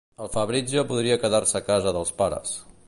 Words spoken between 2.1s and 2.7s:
pares.